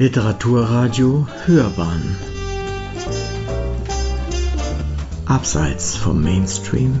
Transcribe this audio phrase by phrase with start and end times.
[0.00, 2.16] Literaturradio Hörbahn.
[5.26, 7.00] Abseits vom Mainstream.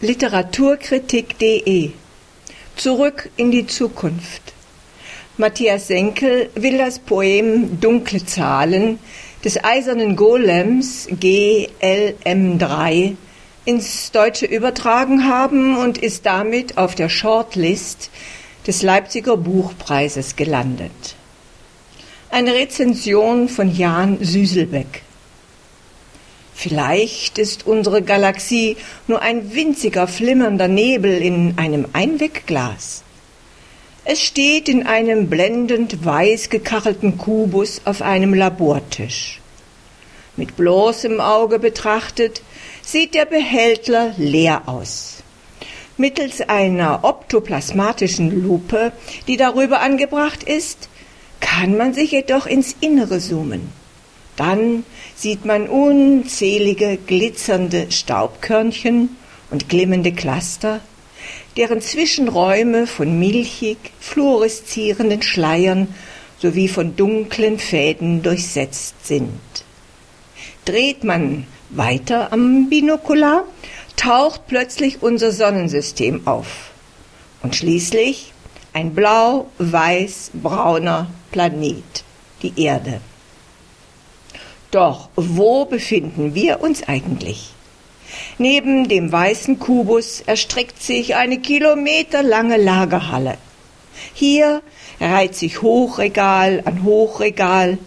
[0.00, 1.92] Literaturkritik.de
[2.74, 4.52] Zurück in die Zukunft.
[5.36, 8.98] Matthias Senkel will das Poem Dunkle Zahlen
[9.44, 13.14] des Eisernen Golems GLM3
[13.64, 18.10] ins Deutsche übertragen haben und ist damit auf der Shortlist
[18.66, 21.16] des Leipziger Buchpreises gelandet.
[22.30, 25.02] Eine Rezension von Jan Süselbeck.
[26.54, 33.02] Vielleicht ist unsere Galaxie nur ein winziger flimmernder Nebel in einem Einwegglas.
[34.04, 39.40] Es steht in einem blendend weiß gekachelten Kubus auf einem Labortisch.
[40.36, 42.42] Mit bloßem Auge betrachtet
[42.82, 45.22] sieht der Behälter leer aus.
[45.96, 48.92] Mittels einer optoplasmatischen Lupe,
[49.26, 50.88] die darüber angebracht ist,
[51.40, 53.72] kann man sich jedoch ins Innere zoomen.
[54.36, 59.16] Dann sieht man unzählige glitzernde Staubkörnchen
[59.50, 60.80] und glimmende Cluster,
[61.56, 65.88] deren Zwischenräume von milchig fluoreszierenden Schleiern
[66.38, 69.40] sowie von dunklen Fäden durchsetzt sind.
[70.64, 73.44] Dreht man weiter am Binokular,
[73.96, 76.70] taucht plötzlich unser Sonnensystem auf
[77.42, 78.32] und schließlich
[78.72, 82.04] ein blau-weiß-brauner Planet,
[82.42, 83.00] die Erde.
[84.70, 87.52] Doch wo befinden wir uns eigentlich?
[88.38, 93.38] Neben dem weißen Kubus erstreckt sich eine kilometerlange Lagerhalle.
[94.14, 94.62] Hier
[95.00, 97.78] reiht sich Hochregal an Hochregal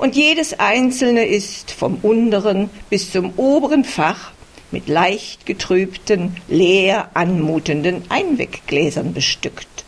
[0.00, 4.32] und jedes einzelne ist vom unteren bis zum oberen Fach
[4.70, 9.84] mit leicht getrübten, leer anmutenden Einweggläsern bestückt.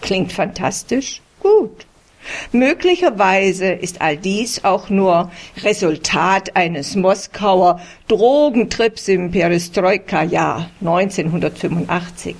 [0.00, 1.22] Klingt fantastisch?
[1.40, 1.86] Gut.
[2.52, 5.30] Möglicherweise ist all dies auch nur
[5.62, 12.34] Resultat eines Moskauer Drogentrips im Perestroika-Jahr 1985.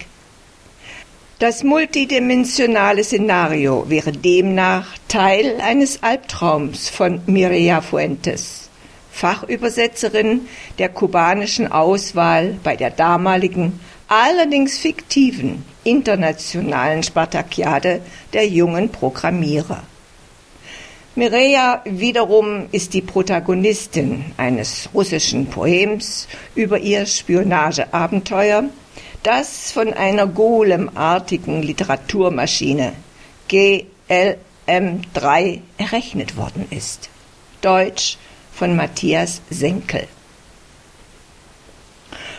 [1.40, 8.70] Das multidimensionale Szenario wäre demnach Teil eines Albtraums von Mireia Fuentes,
[9.10, 10.42] Fachübersetzerin
[10.78, 18.00] der kubanischen Auswahl bei der damaligen, allerdings fiktiven internationalen Spartakiade
[18.32, 19.82] der jungen Programmierer.
[21.16, 28.64] Mireia wiederum ist die Protagonistin eines russischen Poems über ihr Spionageabenteuer,
[29.24, 32.92] das von einer golemartigen Literaturmaschine
[33.50, 37.08] GLM3 errechnet worden ist.
[37.62, 38.18] Deutsch
[38.52, 40.06] von Matthias Senkel.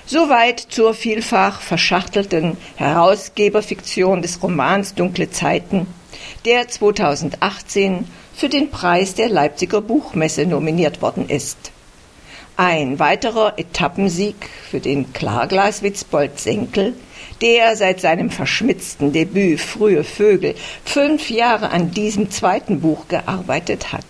[0.05, 5.87] Soweit zur vielfach verschachtelten Herausgeberfiktion des Romans Dunkle Zeiten,
[6.45, 11.71] der 2018 für den Preis der Leipziger Buchmesse nominiert worden ist.
[12.57, 14.35] Ein weiterer Etappensieg
[14.69, 16.93] für den Klarglas Witzbold Senkel,
[17.41, 20.55] der seit seinem verschmitzten Debüt Frühe Vögel
[20.85, 24.05] fünf Jahre an diesem zweiten Buch gearbeitet hat.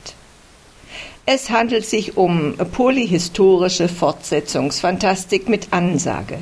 [1.26, 6.38] Es handelt sich um polyhistorische Fortsetzungsfantastik mit Ansage.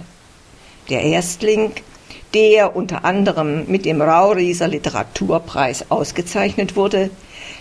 [0.89, 1.71] Der Erstling,
[2.33, 7.11] der unter anderem mit dem Raurieser Literaturpreis ausgezeichnet wurde,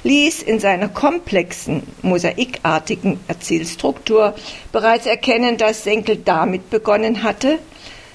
[0.04, 4.34] ließ in seiner komplexen, mosaikartigen Erzählstruktur
[4.72, 7.59] bereits erkennen, dass Senkel damit begonnen hatte,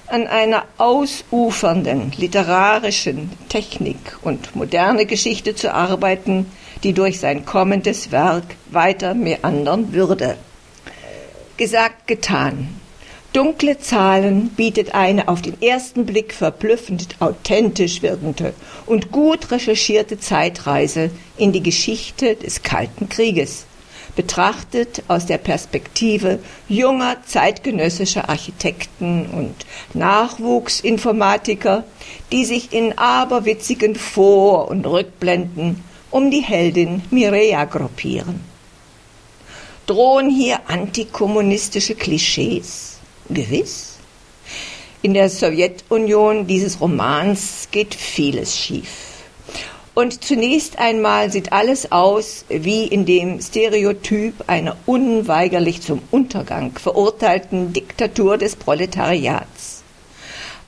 [0.06, 6.46] an einer ausufernden literarischen Technik und moderne Geschichte zu arbeiten,
[6.82, 10.36] die durch sein kommendes Werk weiter meandern würde.
[11.56, 12.80] Gesagt, getan.
[13.34, 18.54] Dunkle Zahlen bietet eine auf den ersten Blick verblüffend authentisch wirkende
[18.86, 23.66] und gut recherchierte Zeitreise in die Geschichte des Kalten Krieges,
[24.16, 26.38] betrachtet aus der Perspektive
[26.70, 29.54] junger zeitgenössischer Architekten und
[29.92, 31.84] Nachwuchsinformatiker,
[32.32, 38.40] die sich in aberwitzigen Vor- und Rückblenden um die Heldin Mireia gruppieren.
[39.86, 42.97] Drohen hier antikommunistische Klischees?
[43.30, 43.96] Gewiss.
[45.02, 48.88] In der Sowjetunion dieses Romans geht vieles schief.
[49.94, 57.72] Und zunächst einmal sieht alles aus wie in dem Stereotyp einer unweigerlich zum Untergang verurteilten
[57.72, 59.82] Diktatur des Proletariats.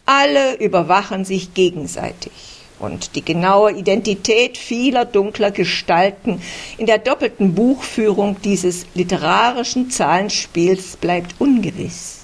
[0.05, 2.33] Alle überwachen sich gegenseitig
[2.81, 6.43] und die genaue Identität vieler dunkler Gestalten
[6.77, 12.20] in der doppelten Buchführung dieses literarischen Zahlenspiels bleibt ungewiss.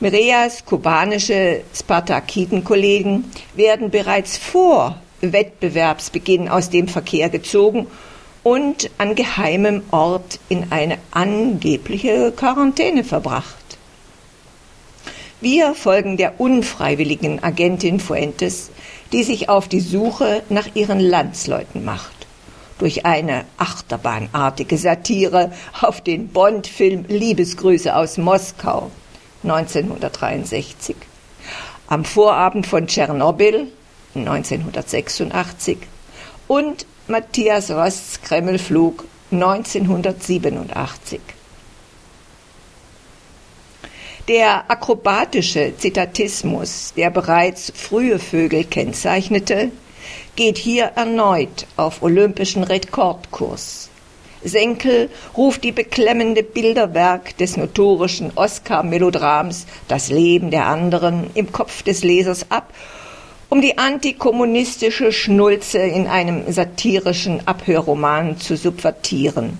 [0.00, 7.86] Mireas kubanische Spartakiden-Kollegen werden bereits vor Wettbewerbsbeginn aus dem Verkehr gezogen
[8.42, 13.54] und an geheimem Ort in eine angebliche Quarantäne verbracht.
[15.40, 18.70] Wir folgen der unfreiwilligen Agentin Fuentes,
[19.12, 22.26] die sich auf die Suche nach ihren Landsleuten macht.
[22.78, 28.90] Durch eine achterbahnartige Satire auf den Bond-Film Liebesgrüße aus Moskau
[29.44, 30.96] 1963.
[31.86, 33.68] Am Vorabend von Tschernobyl
[34.14, 35.78] 1986
[36.48, 41.20] und Matthias Rosts Kremlflug 1987.
[44.28, 49.70] Der akrobatische Zitatismus, der bereits frühe Vögel kennzeichnete,
[50.34, 53.90] geht hier erneut auf olympischen Rekordkurs.
[54.44, 62.04] Senkel ruft die beklemmende Bilderwerk des notorischen Oscar-Melodrams Das Leben der anderen im Kopf des
[62.04, 62.72] Lesers ab,
[63.48, 69.58] um die antikommunistische Schnulze in einem satirischen Abhörroman zu subvertieren,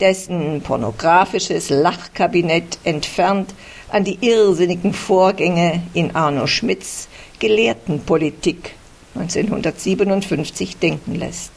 [0.00, 3.54] dessen pornografisches Lachkabinett entfernt
[3.90, 7.08] an die irrsinnigen Vorgänge in Arno Schmidts
[7.38, 8.74] Gelehrtenpolitik
[9.14, 11.53] 1957 denken lässt.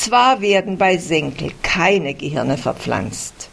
[0.00, 3.50] Zwar werden bei Senkel keine Gehirne verpflanzt,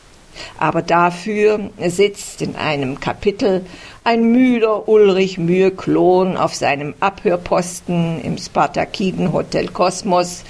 [0.57, 3.65] aber dafür sitzt in einem Kapitel
[4.05, 10.45] ein müder Ulrich Mühe-Klon auf seinem Abhörposten im Spartakiden Hotel Kosmos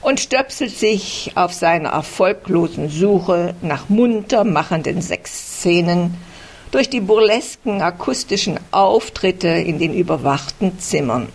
[0.00, 6.16] und stöpselt sich auf seiner erfolglosen Suche nach munter machenden Sexszenen
[6.72, 11.28] durch die burlesken akustischen Auftritte in den überwachten Zimmern.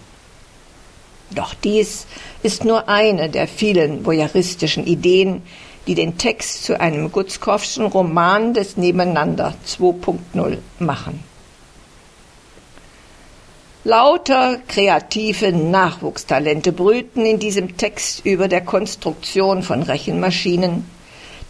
[1.31, 2.05] Doch dies
[2.45, 5.41] ist nur eine der vielen voyeuristischen Ideen,
[5.87, 11.23] die den Text zu einem Gutzkowschen Roman des Nebeneinander 2.0 machen.
[13.83, 20.87] Lauter kreative Nachwuchstalente brüten in diesem Text über der Konstruktion von Rechenmaschinen,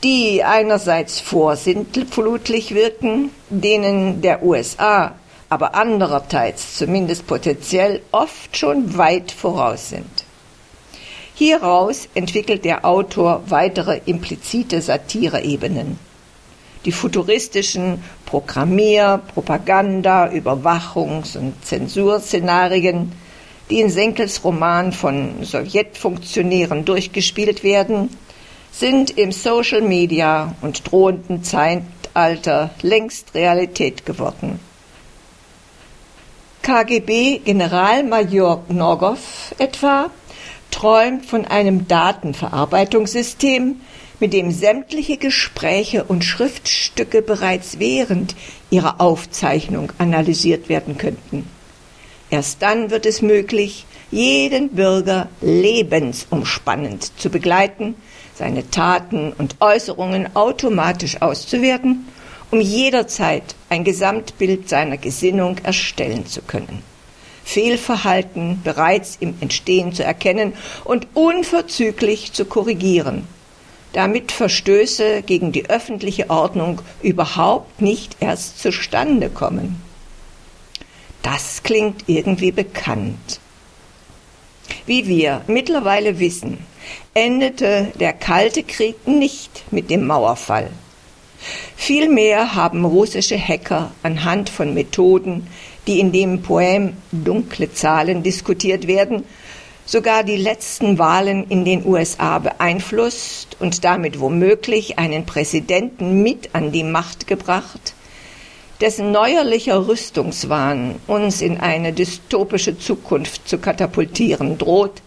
[0.01, 5.15] die einerseits vorsintflutlich wirken, denen der USA
[5.49, 10.24] aber andererseits zumindest potenziell oft schon weit voraus sind.
[11.35, 15.97] Hieraus entwickelt der Autor weitere implizite Satireebenen
[16.85, 23.11] die futuristischen Programmier-, Propaganda-, Überwachungs- und Zensurszenarien,
[23.69, 28.09] die in Senkels Roman von Sowjetfunktionären durchgespielt werden,
[28.71, 34.59] sind im Social Media und drohenden Zeitalter längst Realität geworden.
[36.61, 39.19] KGB-Generalmajor Norgow
[39.57, 40.09] etwa
[40.75, 43.79] träumt von einem Datenverarbeitungssystem,
[44.19, 48.35] mit dem sämtliche Gespräche und Schriftstücke bereits während
[48.69, 51.49] ihrer Aufzeichnung analysiert werden könnten.
[52.29, 57.95] Erst dann wird es möglich, jeden Bürger lebensumspannend zu begleiten,
[58.33, 62.05] seine Taten und Äußerungen automatisch auszuwerten,
[62.51, 66.94] um jederzeit ein Gesamtbild seiner Gesinnung erstellen zu können.
[67.45, 70.53] Fehlverhalten bereits im Entstehen zu erkennen
[70.83, 73.27] und unverzüglich zu korrigieren,
[73.93, 79.81] damit Verstöße gegen die öffentliche Ordnung überhaupt nicht erst zustande kommen.
[81.21, 83.39] Das klingt irgendwie bekannt.
[84.85, 86.57] Wie wir mittlerweile wissen,
[87.13, 90.71] endete der Kalte Krieg nicht mit dem Mauerfall.
[91.75, 95.47] Vielmehr haben russische Hacker anhand von Methoden,
[95.87, 99.23] die in dem Poem Dunkle Zahlen diskutiert werden,
[99.85, 106.71] sogar die letzten Wahlen in den USA beeinflusst und damit womöglich einen Präsidenten mit an
[106.71, 107.93] die Macht gebracht,
[108.81, 115.01] dessen neuerlicher Rüstungswahn uns in eine dystopische Zukunft zu katapultieren droht,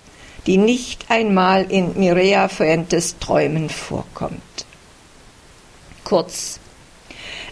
[0.46, 4.40] die nicht einmal in Mireia Fuentes Träumen vorkommt.
[6.04, 6.60] Kurz,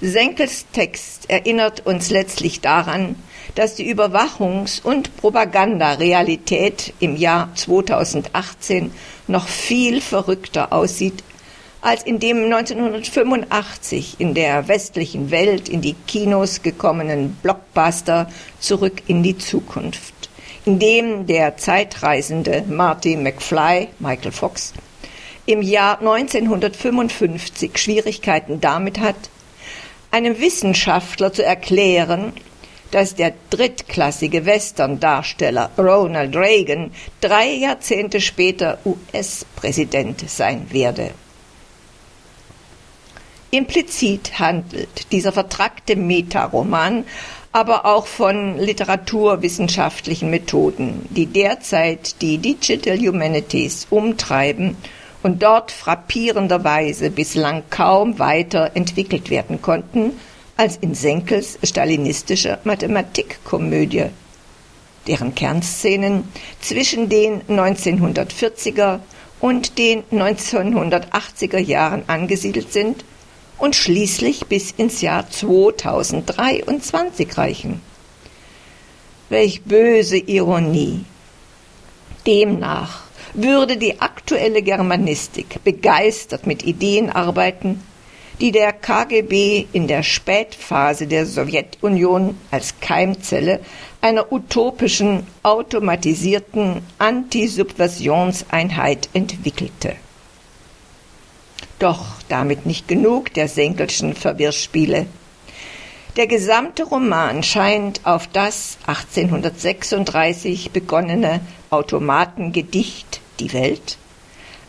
[0.01, 3.17] Senkels Text erinnert uns letztlich daran,
[3.55, 8.93] dass die Überwachungs- und Propagandarealität im Jahr 2018
[9.27, 11.25] noch viel verrückter aussieht
[11.81, 19.23] als in dem 1985 in der westlichen Welt in die Kinos gekommenen Blockbuster Zurück in
[19.23, 20.29] die Zukunft,
[20.65, 24.75] in dem der Zeitreisende Marty McFly, Michael Fox,
[25.47, 29.17] im Jahr 1955 Schwierigkeiten damit hat,
[30.11, 32.33] einem Wissenschaftler zu erklären,
[32.91, 41.11] dass der drittklassige Western-Darsteller Ronald Reagan drei Jahrzehnte später US-Präsident sein werde.
[43.51, 47.05] Implizit handelt dieser vertrackte Metaroman
[47.53, 54.77] aber auch von literaturwissenschaftlichen Methoden, die derzeit die Digital Humanities umtreiben
[55.27, 60.13] und dort frappierenderweise bislang kaum weiter entwickelt werden konnten
[60.57, 64.05] als in Senkels stalinistischer Mathematikkomödie,
[65.09, 66.29] deren Kernszenen
[66.61, 69.01] zwischen den 1940er
[69.41, 73.05] und den 1980er Jahren angesiedelt sind
[73.59, 77.81] und schließlich bis ins Jahr 2023 reichen.
[79.29, 81.05] Welch böse Ironie.
[82.29, 83.06] Demnach
[83.37, 87.83] würde die aktuelle Germanistik begeistert mit Ideen arbeiten,
[88.41, 93.61] die der KGB in der Spätphase der Sowjetunion als Keimzelle
[94.01, 99.97] einer utopischen, automatisierten Antisubversionseinheit entwickelte.
[101.79, 105.05] Doch damit nicht genug der Senkelschen Verwirrspiele.
[106.17, 113.99] Der gesamte Roman scheint auf das 1836 begonnene Automatengedicht Die Welt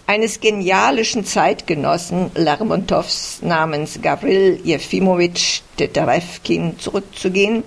[0.08, 7.64] eines genialischen Zeitgenossen Lermontows namens Gavril Jefimowitsch Teterewkin zurückzugehen,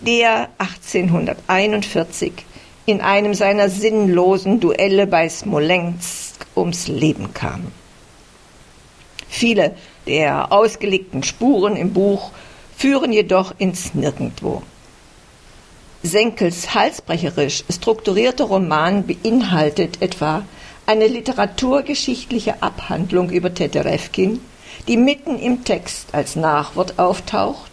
[0.00, 2.32] der 1841
[2.86, 7.70] in einem seiner sinnlosen Duelle bei Smolensk ums Leben kam.
[9.28, 12.30] Viele der ausgelegten Spuren im Buch
[12.76, 14.62] führen jedoch ins Nirgendwo.
[16.06, 20.44] Senkels halsbrecherisch strukturierte Roman beinhaltet etwa
[20.84, 24.40] eine literaturgeschichtliche Abhandlung über Teterewkin,
[24.86, 27.70] die mitten im Text als Nachwort auftaucht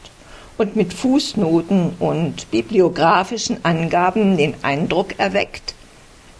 [0.57, 5.75] und mit Fußnoten und bibliografischen Angaben den Eindruck erweckt,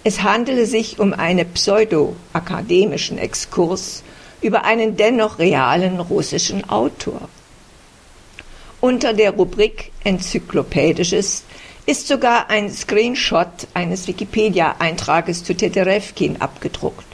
[0.05, 4.01] es handele sich um einen pseudo-akademischen Exkurs
[4.41, 7.27] über einen dennoch realen russischen Autor.
[8.79, 11.43] Unter der Rubrik Enzyklopädisches
[11.91, 17.05] ist sogar ein Screenshot eines Wikipedia-Eintrages zu Teterewkin abgedruckt.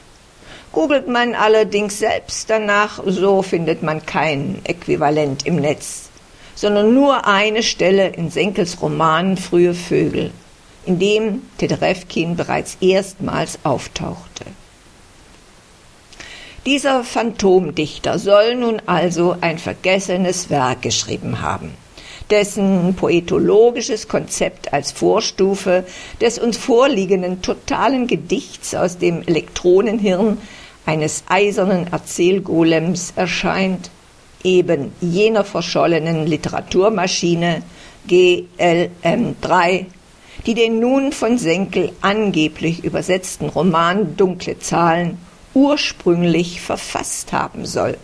[0.70, 6.10] Googelt man allerdings selbst danach, so findet man kein Äquivalent im Netz,
[6.54, 10.30] sondern nur eine Stelle in Senkels Roman Frühe Vögel,
[10.86, 14.44] in dem Teterewkin bereits erstmals auftauchte.
[16.66, 21.74] Dieser Phantomdichter soll nun also ein vergessenes Werk geschrieben haben,
[22.30, 25.84] dessen poetologisches Konzept als Vorstufe
[26.20, 30.38] des uns vorliegenden totalen Gedichts aus dem Elektronenhirn
[30.86, 33.90] eines eisernen Erzählgolems erscheint,
[34.44, 37.62] eben jener verschollenen Literaturmaschine
[38.08, 39.86] GLM3,
[40.46, 45.18] die den nun von Senkel angeblich übersetzten Roman Dunkle Zahlen
[45.54, 47.96] ursprünglich verfasst haben soll.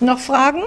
[0.00, 0.62] Noch Fragen?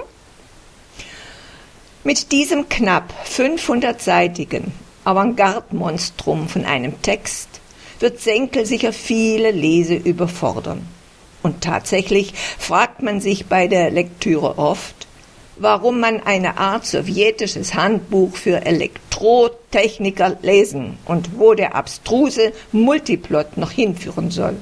[2.04, 4.72] Mit diesem knapp 500-seitigen
[5.04, 7.48] Avantgarde-Monstrum von einem Text
[8.00, 10.84] wird Senkel sicher viele Lese überfordern.
[11.44, 15.06] Und tatsächlich fragt man sich bei der Lektüre oft,
[15.58, 23.70] warum man eine Art sowjetisches Handbuch für Elektrotechniker lesen und wo der abstruse Multiplot noch
[23.70, 24.56] hinführen soll.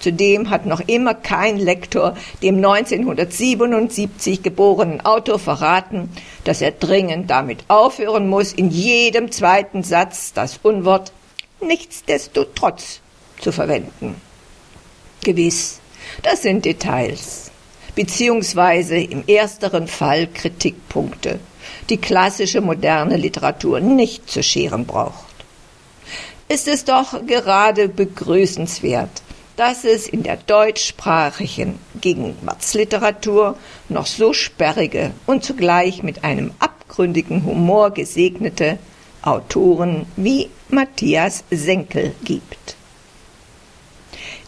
[0.00, 6.10] Zudem hat noch immer kein Lektor dem 1977 geborenen Autor verraten,
[6.44, 11.12] dass er dringend damit aufhören muss, in jedem zweiten Satz das Unwort
[11.60, 13.00] nichtsdestotrotz
[13.38, 14.16] zu verwenden.
[15.22, 15.80] Gewiss,
[16.22, 17.50] das sind Details,
[17.94, 21.40] beziehungsweise im ersteren Fall Kritikpunkte,
[21.90, 25.26] die klassische moderne Literatur nicht zu scheren braucht.
[26.48, 29.22] Ist es doch gerade begrüßenswert,
[29.60, 33.58] dass es in der deutschsprachigen Gegenwartsliteratur
[33.90, 38.78] noch so sperrige und zugleich mit einem abgründigen Humor gesegnete
[39.20, 42.74] Autoren wie Matthias Senkel gibt.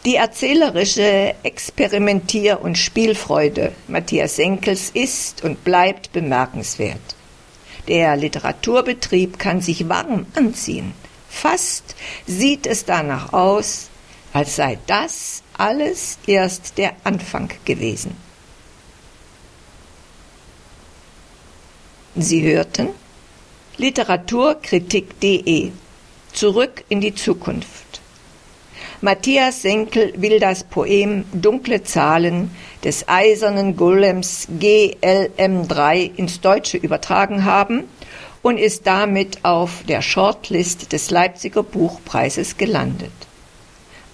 [0.03, 7.15] Die erzählerische Experimentier- und Spielfreude Matthias Senkels ist und bleibt bemerkenswert.
[7.87, 10.95] Der Literaturbetrieb kann sich warm anziehen.
[11.29, 11.93] Fast
[12.25, 13.91] sieht es danach aus,
[14.33, 18.17] als sei das alles erst der Anfang gewesen.
[22.15, 22.89] Sie hörten
[23.77, 25.71] Literaturkritik.de
[26.33, 28.01] Zurück in die Zukunft.
[29.01, 32.49] Matthias Senkel will das Poem Dunkle Zahlen
[32.83, 37.83] des eisernen Golems GLM3 ins Deutsche übertragen haben
[38.41, 43.11] und ist damit auf der Shortlist des Leipziger Buchpreises gelandet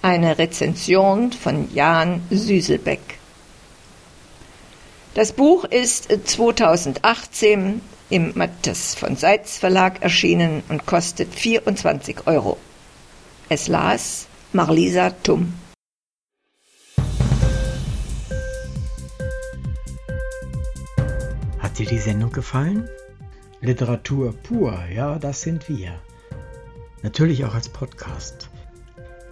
[0.02, 3.18] eine Rezension von Jan Süselbeck.
[5.14, 7.80] Das Buch ist 2018
[8.10, 12.58] im Matthias von Seitz Verlag erschienen und kostet 24 Euro.
[13.48, 15.54] Es las Marlisa Tum.
[21.58, 22.88] Hat dir die Sendung gefallen?
[23.60, 26.00] Literatur pur, ja, das sind wir.
[27.02, 28.49] Natürlich auch als Podcast.